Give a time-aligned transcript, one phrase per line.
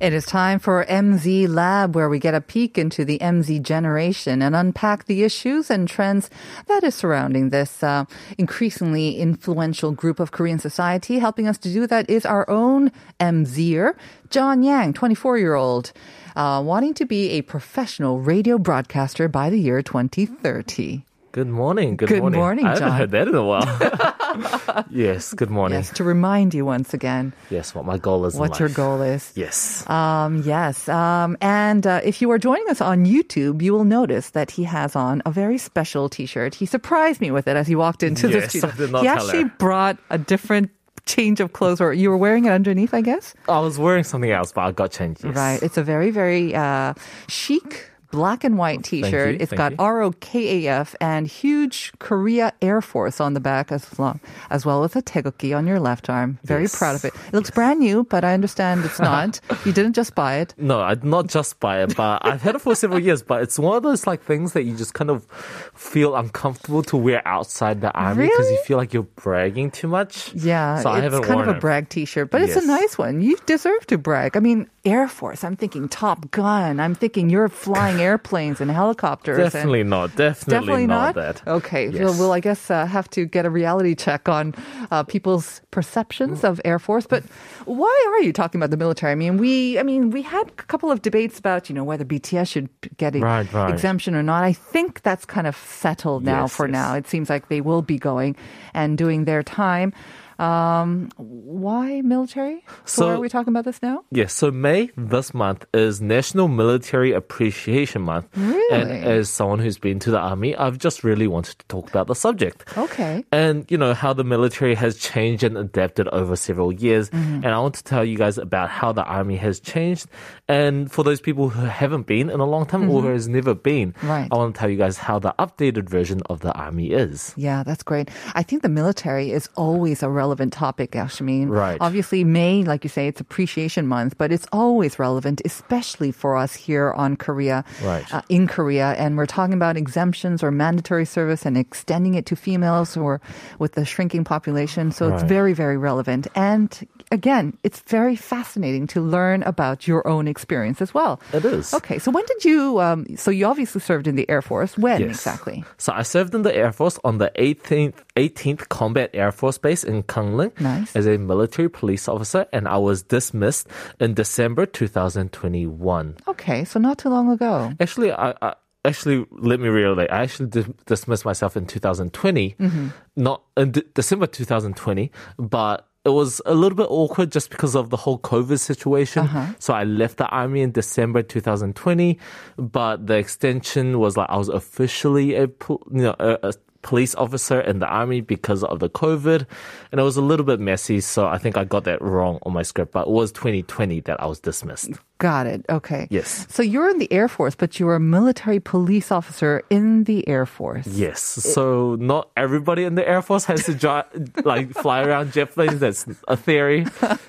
[0.00, 4.40] It is time for MZ Lab, where we get a peek into the MZ generation
[4.42, 6.30] and unpack the issues and trends
[6.68, 8.04] that is surrounding this uh,
[8.38, 11.18] increasingly influential group of Korean society.
[11.18, 13.96] Helping us to do that is our own MZer,
[14.30, 15.92] John Yang, 24 year old,
[16.36, 21.07] uh, wanting to be a professional radio broadcaster by the year 2030.
[21.38, 21.94] Good morning.
[21.96, 22.98] Good, Good morning, I haven't John.
[22.98, 24.84] heard that in a while.
[24.90, 25.32] yes.
[25.34, 25.78] Good morning.
[25.78, 27.74] Yes, to remind you once again Yes.
[27.76, 28.34] What my goal is.
[28.34, 29.30] what your goal is.
[29.36, 29.88] Yes.
[29.88, 30.88] Um, yes.
[30.88, 34.64] Um, and uh, if you are joining us on YouTube, you will notice that he
[34.64, 36.56] has on a very special T-shirt.
[36.56, 38.70] He surprised me with it as he walked into the studio.
[38.70, 39.52] I did not he actually her.
[39.58, 40.70] brought a different
[41.06, 43.32] change of clothes, or you were wearing it underneath, I guess.
[43.48, 45.24] I was wearing something else, but I got changed.
[45.24, 45.36] Yes.
[45.36, 45.62] Right.
[45.62, 46.94] It's a very, very uh,
[47.28, 47.87] chic.
[48.10, 49.34] Black and white T-shirt.
[49.34, 49.76] you, It's thank got you.
[49.78, 55.02] ROKAF and huge Korea Air Force on the back as long, as well as a
[55.02, 56.38] tegoki on your left arm.
[56.44, 56.78] Very Yes.
[56.78, 57.12] proud of it.
[57.14, 59.40] It looks brand new, but I understand it's not.
[59.66, 60.54] you didn't just buy it.
[60.56, 63.22] No, I did not just buy it, but I've had it for several years.
[63.22, 65.26] But it's one of those like things that you just kind of
[65.74, 70.32] feel uncomfortable to wear outside the army because you feel like you're bragging too much.
[70.34, 73.20] Yeah, so I haven't kind worn of a brag T-shirt, but it's a nice one.
[73.20, 74.36] You deserve to brag.
[74.36, 75.44] I mean, Air Force.
[75.44, 76.80] I'm thinking Top Gun.
[76.80, 79.38] I'm thinking you're flying airplanes and helicopters.
[79.38, 80.16] and- Definitely not.
[80.16, 81.14] Definitely, Definitely not.
[81.14, 81.42] that.
[81.46, 82.18] Okay, so Yes.
[82.18, 84.54] we'll I guess uh, have to get a reality check on
[84.90, 87.06] uh, people's perceptions of Air Force.
[87.06, 87.22] But
[87.66, 89.12] why are you talking about the military?
[89.12, 92.04] I mean, we I mean we had a couple of debates about you know whether
[92.04, 93.72] BTS should get a Right, right.
[93.72, 94.42] exemption or not.
[94.44, 96.72] I think that's kind of settled now Yes, for yes.
[96.72, 96.94] now.
[96.94, 98.36] It seems like they will be going
[98.74, 99.92] and doing their time.
[100.38, 102.64] Um, why military?
[102.84, 104.04] So, So- are we talking about this now?
[104.10, 108.26] Yes, so May this month is National Military Appreciation Month.
[108.36, 108.74] Really?
[108.74, 112.06] And as someone who's been to the army, I've just really wanted to talk about
[112.06, 112.64] the subject.
[112.78, 113.24] Okay.
[113.32, 117.10] And, you know, how the military has changed and adapted over several years.
[117.10, 117.44] Mm-hmm.
[117.44, 120.06] And I want to tell you guys about how the army has changed.
[120.48, 123.54] And for those people who haven't been in a long time or who has never
[123.54, 124.08] been, Mm-hmm.
[124.08, 124.28] Right.
[124.30, 127.32] I want to tell you guys how the updated version of the army is.
[127.36, 128.08] Yeah, that's great.
[128.34, 131.48] I think the military is always a relevant topic, Ashmin.
[131.48, 131.78] Right.
[131.80, 136.54] Obviously, May, like you say, it's Appreciation Month, but it's always relevant, especially for us
[136.54, 138.04] here on Korea, Right.
[138.12, 138.92] uh, in Korea.
[138.98, 143.20] And we're talking about exemptions or mandatory service and extending it to females or
[143.58, 144.92] with the shrinking population.
[144.92, 146.26] So it's very, very relevant.
[146.34, 146.68] And
[147.10, 151.20] again, it's very fascinating to learn about your own experience as well.
[151.32, 151.72] It is.
[151.74, 152.80] Okay, so when did you?
[152.80, 154.76] Um, so you obviously served in the Air Force.
[154.76, 155.10] When Yes.
[155.10, 155.64] exactly?
[155.78, 159.84] So I served in the Air Force on the 18th, 18th Combat Air Force Base
[159.84, 160.96] in Gangneung Nice.
[160.96, 163.68] as a military police officer, and I was dismissed
[164.00, 166.16] in December 2021.
[166.28, 167.72] Okay, so not too long ago.
[167.80, 170.10] Actually, I, I actually let me reiterate.
[170.10, 172.88] I actually di- dismissed myself in 2020, mm-hmm.
[173.16, 175.84] not in de- December 2020, but.
[176.04, 179.24] It was a little bit awkward just because of the whole COVID situation.
[179.24, 179.52] Uh-huh.
[179.58, 182.18] So I left the army in December 2020,
[182.56, 186.52] but the extension was like I was officially a you know a, a
[186.82, 189.46] police officer in the army because of the COVID,
[189.92, 191.00] and it was a little bit messy.
[191.00, 194.20] So I think I got that wrong on my script, but it was 2020 that
[194.20, 194.92] I was dismissed.
[195.19, 195.63] Got it.
[195.69, 196.07] Okay.
[196.09, 196.45] Yes.
[196.49, 200.45] So you're in the Air Force, but you're a military police officer in the Air
[200.45, 200.85] Force.
[200.85, 201.21] Yes.
[201.21, 204.03] So not everybody in the Air Force has to dri
[204.43, 205.79] like fly around jet planes.
[205.79, 206.83] That's a theory.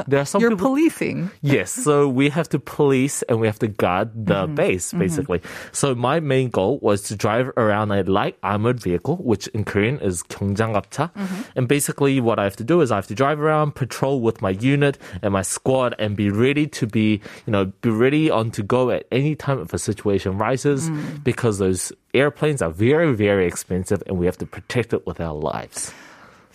[0.08, 0.74] There are some You're people.
[0.74, 1.30] policing.
[1.40, 4.54] Yes, so we have to police and we have to guard the Mm-hmm.
[4.56, 5.40] base, basically.
[5.70, 10.00] So my main goal was to drive around a light armored vehicle, which in Korean
[10.00, 11.14] is 경장갑차.
[11.14, 11.42] Mm-hmm.
[11.54, 14.42] And basically what I have to do is I have to drive around, patrol with
[14.42, 18.51] my unit and my squad and be ready to be, you know, be ready on
[18.51, 21.23] to go at any time if a situation rises Mm.
[21.23, 25.33] because those airplanes are very, very expensive and we have to protect it with our
[25.33, 25.93] lives.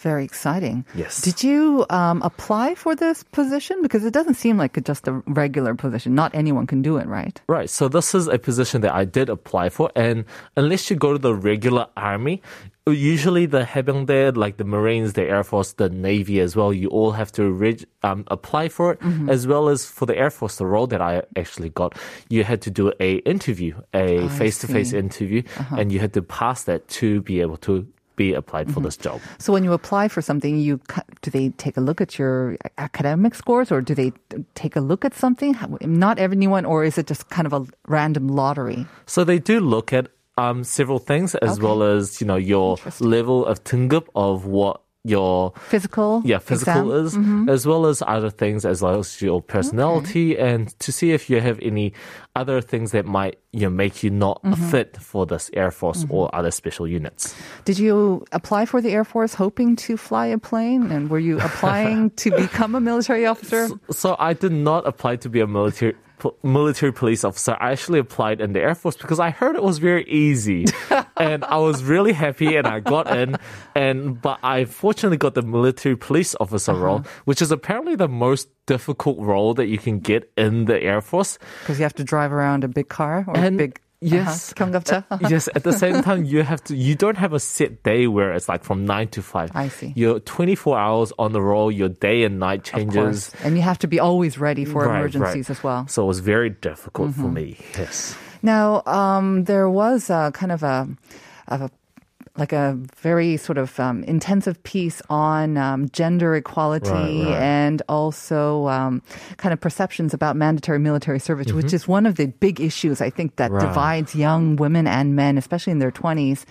[0.04, 0.84] Very exciting.
[0.94, 1.22] Yes.
[1.22, 3.80] Did you um, apply for this position?
[3.80, 6.14] Because it doesn't seem like just a regular position.
[6.14, 7.40] Not anyone can do it, right?
[7.48, 7.70] Right.
[7.70, 10.26] So this is a position that I did apply for, and
[10.60, 12.42] unless you go to the regular army,
[12.86, 17.12] usually the Hebongdae, like the Marines, the Air Force, the Navy as well, you all
[17.12, 17.48] have to
[18.02, 19.30] um, apply for it, mm-hmm.
[19.30, 21.96] as well as for the Air Force, the role that I actually got,
[22.28, 25.76] you had to do a interview, a face to face interview, uh-huh.
[25.78, 29.20] and you had to pass that to be able to be applied for this job.
[29.38, 30.80] So when you apply for something, you
[31.22, 34.12] do they take a look at your academic scores, or do they
[34.54, 35.56] take a look at something?
[35.82, 38.86] Not everyone, or is it just kind of a random lottery?
[39.06, 43.46] So they do look at um, several things as well as you know your level
[43.46, 47.04] of 등급 of what your Physical, yeah physical exam?
[47.04, 47.48] is mm-hmm.
[47.48, 51.40] as well as other things as well as your personality and to see if you
[51.40, 51.92] have any
[52.34, 54.70] other things that might you know make you not a mm-hmm.
[54.70, 56.14] fit for this air force mm-hmm.
[56.14, 57.34] or other special units
[57.66, 60.90] Did you apply for the Air Force hoping to fly a plane?
[60.90, 63.68] And were you applying to become a military officer?
[63.90, 67.98] so i did not apply to be a military po- military police officer i actually
[67.98, 70.64] applied in the air force because i heard it was very easy.
[71.16, 73.36] And i was really happy and i got in.
[73.74, 76.84] And but i fortunately got the military police officer uh-huh.
[76.84, 81.00] role which is apparently the most difficult role that you can get in the air
[81.00, 81.38] force.
[81.60, 84.53] Because you have to drive around a big car or a big yes.
[84.55, 85.29] uh-huh, 경갑차.
[85.29, 86.75] yes, at the same time, you have to.
[86.75, 89.51] You don't have a set day where it's like from nine to five.
[89.53, 89.91] I see.
[89.95, 91.71] You're 24 hours on the roll.
[91.71, 93.29] Your day and night Of changes.
[93.29, 93.43] course.
[93.43, 95.57] And you have to be always ready for Right, emergencies right.
[95.57, 95.87] as well.
[95.87, 97.57] So it was very difficult for me.
[97.77, 98.15] Yes.
[98.41, 100.87] Now, um, there was a kind of a,
[101.49, 101.69] of a
[102.36, 107.42] like a very sort of um, intensive piece on um, gender equality Right, right.
[107.42, 109.02] and also um,
[109.36, 113.10] kind of perceptions about mandatory military service, which is one of the big issues I
[113.10, 113.60] think that Mm-hmm.
[113.60, 113.68] Right.
[113.68, 116.44] divides young women and men, especially in their 20s.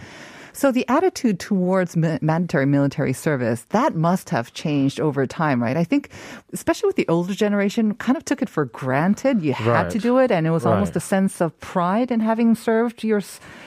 [0.53, 5.75] So the attitude towards ma- mandatory military service that must have changed over time, right?
[5.75, 6.09] I think,
[6.53, 9.41] especially with the older generation, kind of took it for granted.
[9.41, 12.55] You had to do it, and it was almost a sense of pride in having
[12.55, 13.21] served your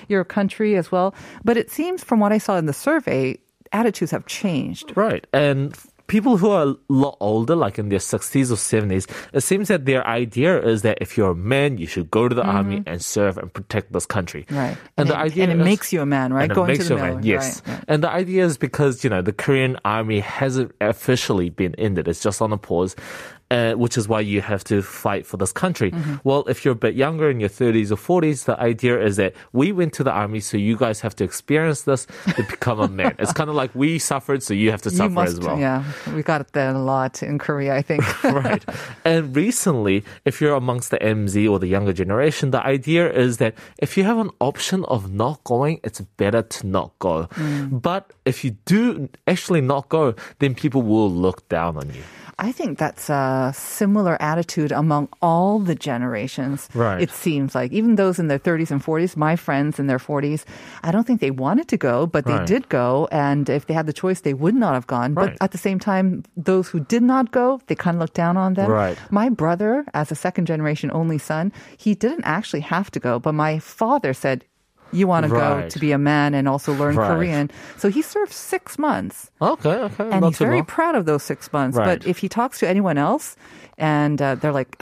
[0.09, 1.15] your country as well.
[1.45, 3.39] But it seems, from what I saw in the survey,
[3.73, 4.93] attitudes have changed.
[4.97, 5.27] Right.
[5.33, 9.69] And people who are a lot older, like in their 60s or 70s, it seems
[9.69, 12.83] that their idea is that if you're a man, you should go to the army
[12.87, 14.45] and serve and protect this country.
[14.45, 14.57] Mm-hmm.
[14.57, 14.77] Right.
[14.97, 16.49] And, And the it- idea and it is- makes you a man, right?
[16.51, 17.63] Going to the you a man, yes.
[17.67, 17.85] Right, right.
[17.89, 22.09] And the idea is because, you know, the Korean army hasn't officially been ended.
[22.09, 22.95] It's just on a pause.
[23.49, 25.93] Uh, which is why you have to fight for this country.
[25.93, 26.17] Mm-hmm.
[26.25, 29.35] Well, if you're a bit younger in your 30s or 40s, the idea is that
[29.53, 32.89] we went to the army, so you guys have to experience this to become a
[32.89, 33.15] man.
[33.21, 35.61] it's kind of like we suffered, so you have to You suffer must, as well.
[35.61, 35.85] yeah.
[36.13, 38.03] We got that a lot in Korea, I think.
[38.25, 38.65] right.
[39.05, 43.55] And recently, if you're amongst the MZ or the younger generation, the idea is that
[43.79, 47.29] if you have an option of not going, it's better to not go.
[47.35, 47.81] Mm.
[47.81, 52.03] But if you do actually not go, then people will look down on you.
[52.39, 56.69] I think that's a similar attitude among all the generations.
[56.75, 57.01] Right.
[57.01, 60.45] It seems like even those in their 30s and 40s, my friends in their 40s,
[60.83, 62.47] I don't think they wanted to go, but they Right.
[62.47, 63.09] did go.
[63.11, 65.15] And if they had the choice, they would not have gone.
[65.15, 68.37] But at the same time, those who did not go, they kind of looked down
[68.37, 68.71] on them.
[68.71, 68.99] Right.
[69.11, 73.33] My brother, as a second generation only son, he didn't actually have to go, but
[73.33, 74.45] my father said,
[74.93, 77.09] you want to go to be a man and also learn Right.
[77.17, 77.51] Korean.
[77.77, 80.05] So he served six months Okay, okay.
[80.11, 80.67] and not he's very long.
[80.67, 81.77] proud of those six months.
[81.77, 81.99] Right.
[82.01, 83.37] But if he talks to anyone else,
[83.79, 84.77] and uh, they're like,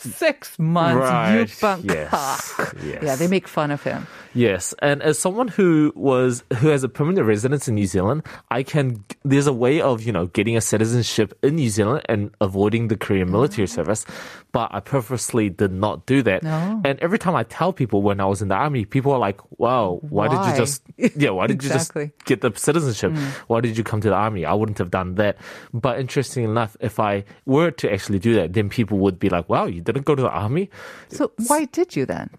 [0.00, 1.46] six months, Right.
[1.46, 2.10] yukbang Yes.
[2.10, 3.02] ka." Yes.
[3.02, 4.06] Yeah, they make fun of him.
[4.34, 8.62] Yes, and as someone who was who has a permanent residence in New Zealand, I
[8.62, 9.02] can.
[9.24, 12.96] There's a way of you know getting a citizenship in New Zealand and avoiding the
[12.96, 14.04] Korean military service,
[14.52, 16.42] but I purposely did not do that.
[16.44, 16.80] No.
[16.84, 19.40] And every time I tell people when I was in the army, people are like,
[19.58, 20.82] "Wow, why, did you just
[21.16, 21.30] yeah?
[21.30, 22.02] Why did Exactly.
[22.02, 23.12] you just get the citizenship?
[23.12, 23.26] Mm.
[23.48, 24.44] Why did you come to the army?
[24.44, 25.36] I wouldn't have done that."
[25.74, 29.48] But interesting enough, if I were to actually do that, then people would be like,
[29.48, 30.70] "Wow, you didn't go to the army."
[31.08, 32.30] So why did you then?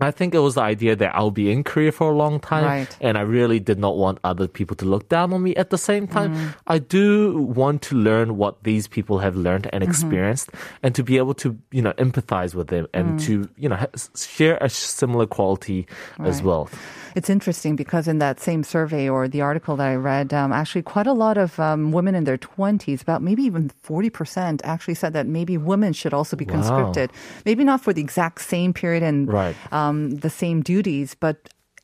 [0.00, 2.64] I think it was the idea that I'll be in Korea for a long time.
[2.64, 2.96] Right.
[3.00, 5.54] And I really did not want other people to look down on me.
[5.54, 6.48] At the same time, Mm-hmm.
[6.66, 9.74] I do want to learn what these people have learned Mm-hmm.
[9.76, 10.50] and experienced
[10.82, 13.20] and to be able to, you know, empathize with them and Mm.
[13.26, 13.78] to, you know,
[14.16, 15.86] share a similar quality
[16.24, 16.68] as well.
[17.14, 20.82] It's interesting because in that same survey or the article that I read, um, actually
[20.82, 25.12] quite a lot of um, women in their 20s, about maybe even 40%, actually said
[25.14, 26.54] that maybe women should also be Wow.
[26.58, 27.08] conscripted.
[27.46, 29.54] Maybe not for the exact same period and Right.
[29.70, 31.36] um, the same duties, but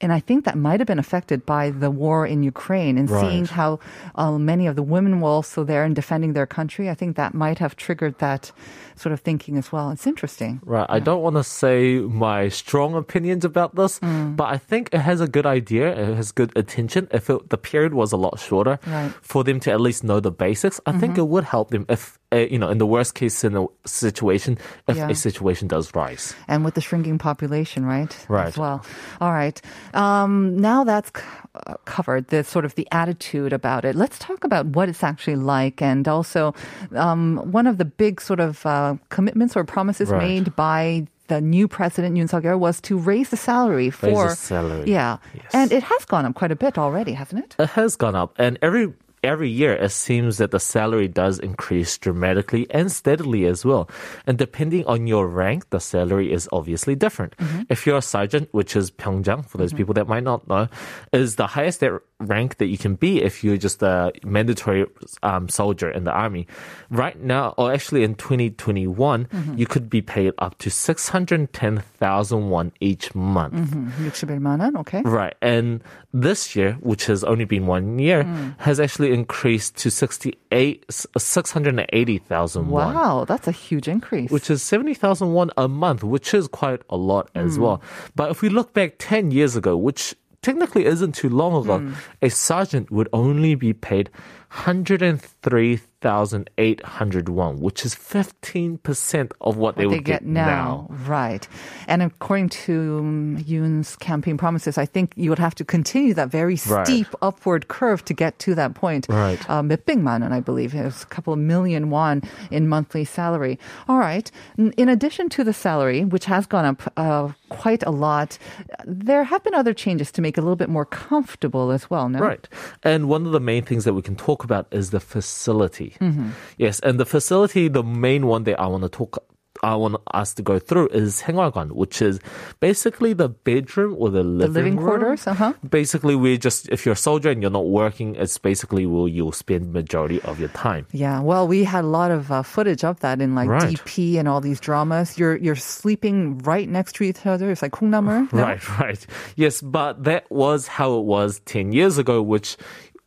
[0.02, 3.21] and I think that might have been affected by the war in Ukraine and Right.
[3.21, 3.71] seeing how
[4.14, 6.88] uh, many of the women were also there and defending their country.
[6.88, 8.50] I think that might have triggered that
[8.97, 9.90] sort of thinking as well.
[9.90, 10.52] It's interesting.
[10.64, 10.87] Right.
[10.88, 14.37] I don't want to say my strong opinions about this, Mm.
[14.40, 15.92] but I think it has a good idea.
[15.92, 17.02] It has good attention.
[17.12, 19.12] If it, the period was a lot shorter, Right.
[19.21, 22.19] for them to at least know the basics, I think it would help them if,
[22.33, 24.57] uh, you know, in the worst case scenario- situation,
[24.89, 25.09] if Yeah.
[25.11, 26.35] a situation does rise.
[26.49, 28.15] and with the shrinking population, right?
[28.29, 28.47] Right.
[28.49, 28.85] As well.
[29.21, 29.61] All right.
[29.95, 31.25] Um, now that's c-
[31.67, 33.97] uh, covered the sort of the attitude about it.
[33.97, 36.55] Let's talk about what it's actually like, and also
[36.95, 40.23] um, one of the big sort of uh, commitments or promises Right.
[40.23, 44.29] made by the new president Yoon Suk Yeol was to raise the salary Raise for
[44.31, 44.91] the salary.
[44.91, 45.45] Yeah, Yes.
[45.55, 47.55] and it has gone up quite a bit already, hasn't it?
[47.59, 51.99] It has gone up, and every every year it seems that the salary does increase
[51.99, 53.89] dramatically and steadily as well.
[54.27, 57.35] And depending on your rank, the salary is obviously different.
[57.69, 60.69] If you're a sergeant, which is Pyeongjang, for those people that might not know,
[61.12, 64.87] is the highest that rank that you can be if you're just a mandatory
[65.23, 66.47] um, soldier in the army.
[66.91, 73.15] Right now, or actually in 2021, you could be paid up to 610,000 won each
[73.15, 73.55] month.
[74.00, 75.03] 61만 원, okay.
[75.03, 75.35] Right.
[75.41, 78.25] And this year, which has only been one year,
[78.59, 82.95] has actually increased to 68, 680,000 won.
[82.95, 84.31] Wow, that's a huge increase.
[84.31, 87.62] Which is 70,000 won a month, which is quite a lot as hmm.
[87.62, 87.83] well.
[88.14, 91.95] But if we look back 10 years ago, which technically isn't too long ago, hmm.
[92.23, 94.11] a sergeant would only be paid
[94.56, 100.88] 103,800 won, which is 15% of what, they what would they get now.
[101.06, 101.46] Right.
[101.88, 106.30] And according to um, Yoon's campaign promises, I think you would have to continue that
[106.30, 106.86] very Right.
[106.88, 109.08] steep upward curve to get to that point.
[109.10, 109.40] Right.
[109.50, 110.74] Uh, 몇백만 원, I believe.
[110.74, 112.22] It was a couple of million won
[112.52, 113.60] in monthly salary.
[113.90, 114.32] All right.
[114.58, 118.38] N- In addition to the salary, which has gone up uh, quite a lot,
[118.86, 122.08] there have been other changes to make it a little bit more comfortable as well,
[122.10, 122.20] no?
[122.20, 122.48] Right.
[122.84, 125.97] And one of the main things that we can talk talk about is the facility.
[126.01, 126.31] Mm-hmm.
[126.57, 129.19] Yes, and the facility, the main one that I want to talk
[129.63, 132.19] I want us to go through is Hengwagon, which is
[132.61, 134.87] basically the bedroom or the living, the living room.
[134.87, 135.27] quarters.
[135.27, 135.53] Uh-huh.
[135.69, 139.33] Basically, we just if you're a soldier and you're not working, it's basically where you'll
[139.33, 140.87] spend majority of your time.
[140.93, 143.75] Yeah, well, we had a lot of uh, footage of that in like right.
[143.75, 145.19] DP and all these dramas.
[145.19, 147.51] You're you're sleeping right next to each other.
[147.51, 148.33] It's like Hungnamur.
[148.33, 148.41] No?
[148.51, 149.07] Right, right.
[149.37, 152.57] Yes, but that was how it was ten years ago, which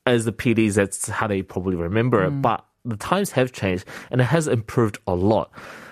[0.07, 2.31] as the PDs, that's how they probably remember it.
[2.43, 5.51] But the times have changed and it has improved a lot.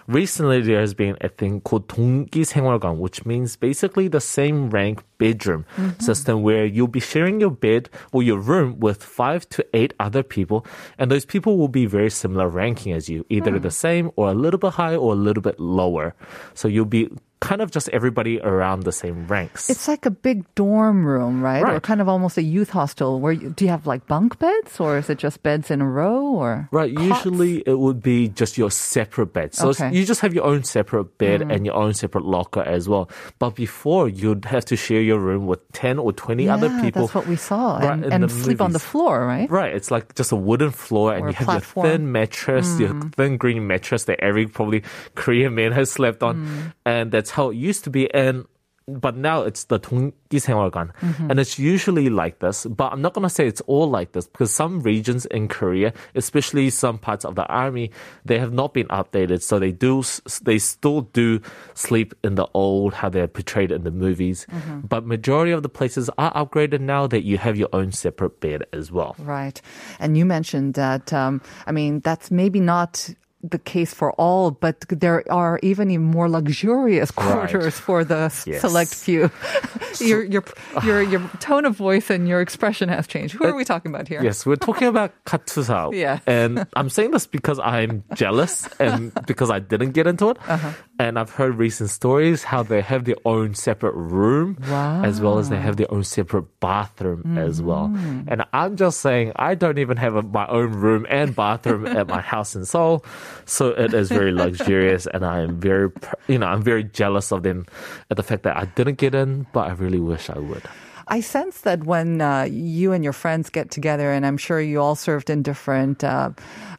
[0.08, 5.02] Recently, there has been a thing called 동기 생활관, which means basically the same rank
[5.18, 5.66] bedroom
[5.98, 10.22] system where you'll be sharing your bed or your room with five to eight other
[10.22, 10.64] people,
[10.96, 14.34] and those people will be very similar ranking as you, either the same or a
[14.34, 16.14] little bit higher or a little bit lower.
[16.54, 17.10] So you'll be
[17.41, 19.67] kind of just everybody around the same ranks.
[19.69, 21.63] It's like a big dorm room, right?
[21.65, 23.19] Or kind of almost a youth hostel.
[23.19, 25.89] Where you, do you have like bunk beds, or is it just beds in a
[25.89, 27.25] row, or Right, cots?
[27.25, 29.53] usually it would be just your separate bed.
[29.55, 29.89] So Okay.
[29.89, 29.93] Mm.
[29.93, 33.09] you just have your own separate bed and your own separate locker as well.
[33.39, 37.09] But before, you'd have to share your room with 10 or 20 yeah, other people.
[37.09, 39.49] That's what we saw, Right, and, and sleep on the floor, right?
[39.49, 41.85] Right, it's like just a wooden floor, and Or a you have platform.
[41.85, 41.89] Mm.
[41.89, 44.83] your thin mattress, your thin green mattress that every probably
[45.15, 46.73] Korean man has slept on, Mm.
[46.85, 48.12] and that's how it used to be.
[48.14, 48.44] And
[48.88, 51.28] but now it's the 동기 생활관, Mm-hmm.
[51.28, 52.66] and it's usually like this.
[52.70, 56.70] But I'm not gonna say it's all like this because some regions in Korea, especially
[56.70, 57.90] some parts of the army,
[58.24, 61.40] they have not been updated, so they do s- they still do
[61.74, 64.46] sleep in the old how they're portrayed in the movies.
[64.54, 64.86] Mm-hmm.
[64.86, 68.62] But majority of the places are upgraded now that you have your own separate bed
[68.72, 69.16] as well.
[69.18, 69.60] Right.
[69.98, 73.10] And you mentioned that, um, I mean, that's maybe not
[73.43, 78.61] the case for all, but there are even more luxurious quarters for the Yes.
[78.61, 79.31] select few.
[79.99, 80.43] your, your,
[80.83, 83.33] your, your tone of voice and your expression has changed.
[83.35, 84.23] Who are we talking about here?
[84.23, 85.93] Yes, we're talking about KATUSA.
[85.93, 86.19] Yeah.
[86.27, 90.37] And I'm saying this because I'm jealous and because I didn't get into it.
[90.47, 90.71] Uh-huh.
[91.01, 95.49] And I've heard recent stories how they have their own separate room as well as
[95.49, 97.87] they have their own separate bathroom as well.
[97.87, 98.29] Mm-hmm.
[98.29, 102.05] And I'm just saying, I don't even have a, my own room and bathroom at
[102.07, 103.03] my house in Seoul.
[103.45, 105.89] So it is very luxurious and I am very,
[106.27, 107.65] you know, I'm very jealous of them
[108.11, 110.63] at the fact that I didn't get in, but I really wish I would.
[111.07, 114.79] I sense that when uh, you and your friends get together, and I'm sure you
[114.79, 116.29] all served in different, uh,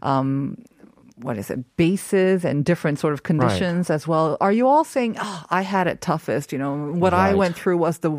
[0.01, 0.57] um,
[1.23, 4.37] what is it, bases and different sort of conditions as well.
[4.41, 7.79] Are you all saying, oh, I had it toughest, you know, what I went through
[7.79, 8.11] was the,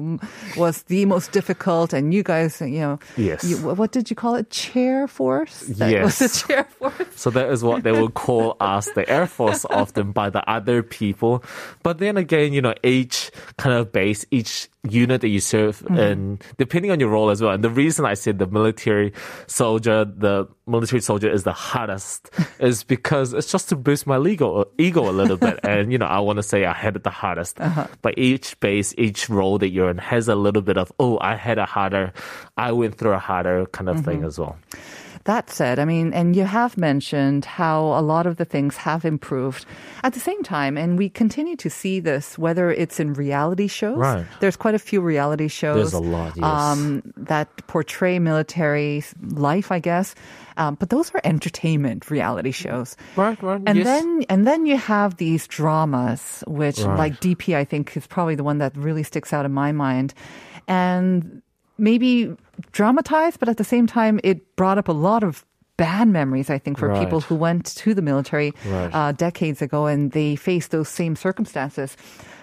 [0.55, 3.43] was the most difficult and you guys, you know, Yes.
[3.43, 4.50] you, what did you call it?
[4.50, 5.62] Chair force?
[5.77, 6.48] That was the Yes.
[6.48, 7.07] chair force.
[7.15, 10.81] So that is what they would call us, the Air Force, often by the other
[10.83, 11.43] people.
[11.83, 13.23] But then again, you know, each
[13.57, 15.98] kind of base, each unit that you serve, mm-hmm.
[15.98, 17.51] and depending on your role as well.
[17.51, 19.13] And the reason I said the military
[19.48, 22.29] soldier, the military soldier is the hardest,
[22.60, 25.60] is because it's just to boost my ego, ego a little bit.
[25.74, 27.60] And you know, I want to say I had it the hardest.
[27.60, 27.88] Uh-huh.
[28.01, 31.36] But each base, each role that you're in has a little bit of, oh, I
[31.36, 32.13] had a harder,
[32.57, 34.27] I went through a harder kind of thing mm-hmm.
[34.27, 34.57] as well.
[35.25, 39.06] That said, I mean, and you have mentioned how a lot of the things have
[39.06, 39.65] improved
[40.03, 43.98] at the same time, and we continue to see this, whether it's in reality shows.
[43.98, 44.25] Right.
[44.42, 45.92] There's quite a few reality shows.
[45.92, 46.44] There's a lot, yes.
[46.44, 49.01] Um, that portray military
[49.32, 50.13] life, I guess.
[50.58, 52.98] Um, but those are entertainment reality shows.
[53.15, 53.62] Right, right.
[53.65, 53.86] And yes.
[53.88, 56.98] then and then you have these dramas, which Right.
[56.98, 60.13] like DP, I think is probably the one that really sticks out in my mind,
[60.68, 61.42] and
[61.84, 62.36] maybe
[62.72, 65.46] dramatized, but at the same time, it brought up a lot of
[65.78, 66.50] bad memories.
[66.50, 67.00] I think for Right.
[67.04, 68.92] people who went to the military Right.
[68.94, 71.98] uh, decades ago and they faced those same circumstances.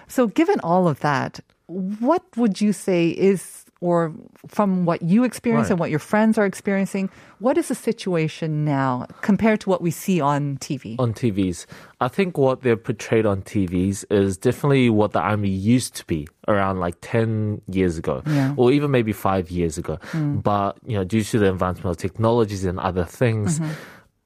[0.07, 4.13] So, given all of that, what would you say is or
[4.47, 5.71] from what you experience Right.
[5.71, 7.09] and what your friends are experiencing,
[7.39, 10.95] what is the situation now compared to what we see on TV?
[10.99, 11.65] on TVs.
[11.99, 16.27] I think what they're portrayed on TVs is definitely what the army used to be
[16.47, 18.53] around like 10 years ago Yeah.
[18.55, 19.97] or even maybe five years ago.
[20.11, 20.41] Mm.
[20.43, 23.71] But, you know, due to the advancement of technologies and other things, mm-hmm.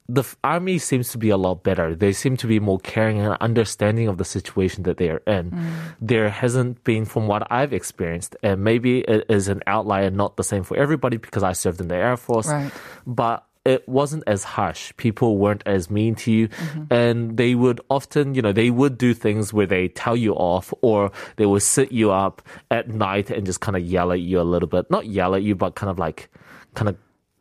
[0.07, 1.95] The army seems to be a lot better.
[1.95, 5.51] They seem to be more caring and understanding of the situation that they are in.
[5.51, 5.65] Mm.
[5.99, 10.43] There hasn't been, from what I've experienced, and maybe it is an outlier, not the
[10.43, 12.71] same for everybody because I served in the Air Force, Right.
[13.07, 14.93] but it wasn't as harsh.
[14.95, 16.49] People weren't as mean to you.
[16.49, 16.93] Mm-hmm.
[16.93, 20.71] And they would often, you know, they would do things where they tell you off
[20.81, 24.39] or they would sit you up at night and just kind of yell at you
[24.39, 24.91] a little bit.
[24.91, 26.29] Not yell at you, but kind of like,
[26.75, 26.95] kind of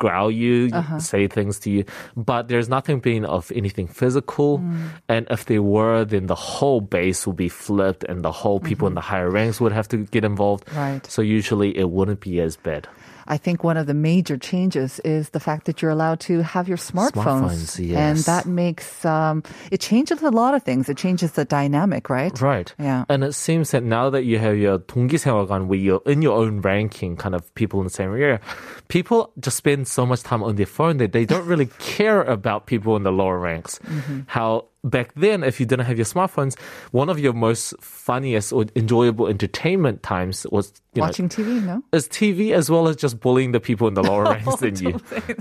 [0.04, 1.00] growl you, uh-huh.
[1.00, 1.88] say things to you.
[2.12, 4.60] But there's nothing being of anything physical.
[4.60, 5.00] Mm.
[5.08, 8.84] And if they were, then the whole base would be flipped and the whole people
[8.84, 9.00] in mm-hmm.
[9.00, 10.68] the higher ranks would have to get involved.
[10.76, 11.00] Right.
[11.08, 12.84] So usually it wouldn't be as bad.
[13.27, 16.67] I think one of the major changes is the fact that you're allowed to have
[16.67, 17.97] your smartphones, Smartphones, yes.
[17.97, 20.89] and that makes um, it changes a lot of things.
[20.89, 22.33] It changes the dynamic, right?
[22.41, 22.73] Right.
[22.79, 23.05] Yeah.
[23.07, 26.61] And it seems that now that you have your 동기생활관 where you're in your own
[26.61, 28.41] ranking, kind of people in the same area,
[28.87, 32.65] people just spend so much time on their phone that they don't really care about
[32.65, 33.79] people in the lower ranks.
[33.85, 34.21] Mm-hmm.
[34.27, 36.58] How back then, if you didn't have your smartphones,
[36.92, 41.82] one of your most funniest or enjoyable entertainment times was you know, Watching TV, no?
[41.92, 45.00] is TV as well as just bullying the people in the lower ranks than you.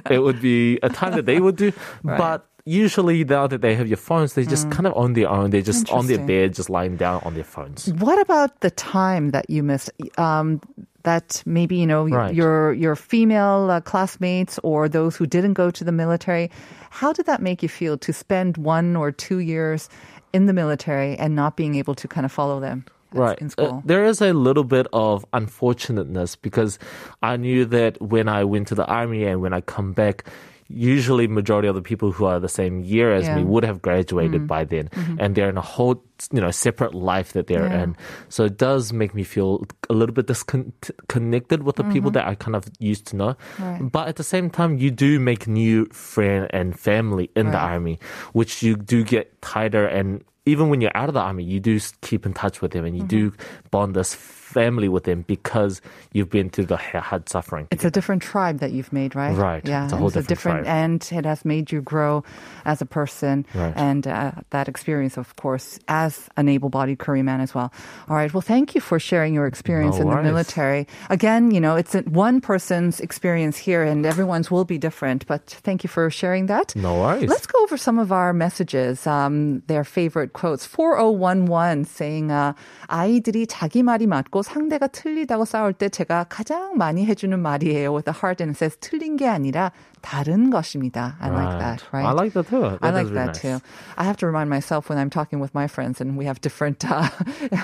[0.09, 1.71] It would be a time that they would do.
[2.03, 5.49] But usually now that they have your phones, they're just kind of on their own.
[5.51, 6.27] They're just on their Mm.
[6.27, 7.91] Bed, just lying down on their phones.
[7.93, 9.91] What about the time that you missed?
[10.17, 10.61] Um,
[11.03, 12.33] that maybe you know Right.
[12.33, 16.49] your your female uh, classmates or those who didn't go to the military.
[16.89, 19.89] How did that make you feel to spend one or two years
[20.33, 23.37] in the military and not being able to kind of follow them right.
[23.39, 23.81] in Uh, school?
[23.85, 26.79] there is a little bit of unfortunateness because
[27.21, 30.25] I knew that when I went to the army and when I come back,
[30.73, 33.35] usually majority of the people who are the same year as Yeah.
[33.35, 33.51] me Mm-hmm.
[33.51, 34.89] would have graduated by then
[35.21, 37.83] and they're in a whole you know separate life that they're Yeah.
[37.83, 37.95] in
[38.29, 42.35] so it does make me feel a little bit disconnected with the people that i
[42.35, 43.63] kind of used to know Mm-hmm.
[43.63, 43.91] Right.
[43.91, 47.99] but at the same time you do make new friend and family in the army
[48.33, 51.79] which you do get tighter and even when you're out of the army, you do
[52.01, 53.67] keep in touch with them and you do Mm-hmm.
[53.71, 54.11] bond as
[54.52, 55.80] family with them because
[56.12, 57.66] you've been through the ha- hard suffering.
[57.70, 59.36] It's a different tribe that you've made, right?
[59.36, 59.60] Right.
[59.66, 60.72] Yeah, It's a whole and different tribe.
[60.84, 62.24] and it has made you grow
[62.64, 63.72] as a person, Right.
[63.76, 67.72] and uh, that experience, of course, as an able-bodied Korean man as well.
[68.08, 68.32] All right.
[68.32, 70.32] Well, thank you for sharing your experience in No the worries.
[70.32, 70.86] military.
[71.10, 75.26] Again, you know, it's a, one person's experience here, and everyone's will be different.
[75.26, 76.74] But thank you for sharing that.
[76.74, 77.28] No worries.
[77.28, 79.06] Let's go over some of our messages.
[79.06, 80.64] Um, their favorite quotes.
[80.64, 82.54] 4011 saying, uh,
[82.88, 87.92] 아이들이 자기 말이 맞고 상대가 틀리다고 싸울 때 제가 가장 많이 해주는 말이에요.
[87.94, 91.16] With a heart and it says 틀린 게 아니라 다른 것입니다.
[91.20, 92.06] I like that, right?
[92.06, 92.64] I like that too.
[92.64, 93.40] I That like is really that nice.
[93.42, 93.60] too.
[93.96, 96.84] I have to remind myself when I'm talking with my friends, and we have different
[96.88, 97.08] uh,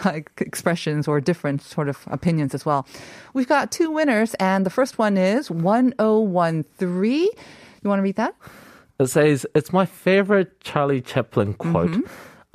[0.05, 2.87] like expressions or different sort of opinions as well.
[3.35, 7.29] We've got two winners, and the first one is 1013.
[7.83, 8.35] You want to read that?
[8.99, 11.91] It says, It's my favorite Charlie Chaplin quote.
[11.91, 12.07] Mm-hmm.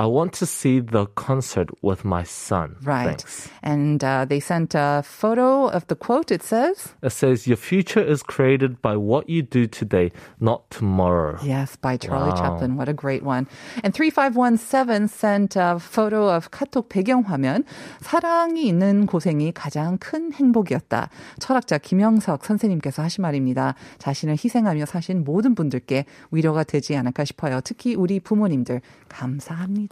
[0.02, 2.78] I want to see the concert with my son.
[2.84, 3.20] Right.
[3.20, 3.50] Thanks.
[3.62, 6.32] And uh, they sent a photo of the quote.
[6.32, 11.38] It says, It says, Your future is created by what you do today, not tomorrow.
[11.44, 12.36] Yes, by Charlie Wow.
[12.38, 12.78] Chaplin.
[12.78, 13.46] What a great one.
[13.84, 17.66] And 3517 sent a photo of 카톡 배경화면.
[18.00, 21.10] 사랑이 있는 고생이 가장 큰 행복이었다.
[21.40, 23.76] 철학자 김영석 선생님께서 하신 말입니다.
[23.98, 27.60] 자신을 희생하며 사신 모든 분들께 위로가 되지 않을까 싶어요.
[27.66, 29.83] 특히 우리 부모님들 감사합니다.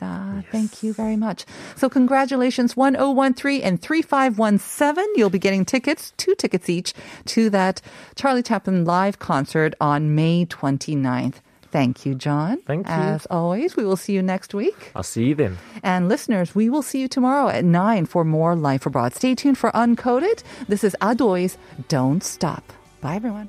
[0.50, 1.44] Thank you very much.
[1.76, 5.04] So congratulations 1013 and 3517.
[5.16, 6.94] You'll be getting tickets, two tickets each
[7.26, 7.80] to that
[8.14, 11.36] Charlie Chaplin live concert on May 29th.
[11.70, 12.58] Thank you, John.
[12.66, 12.92] Thank you.
[12.92, 14.92] As always, we will see you next week.
[14.94, 15.56] I'll see you then.
[15.82, 19.14] And listeners, we will see you tomorrow at 9 for more Life Abroad.
[19.14, 20.42] Stay tuned for Uncoded.
[20.68, 21.56] This is Adoy's
[21.88, 22.74] Don't Stop.
[23.00, 23.48] Bye, everyone.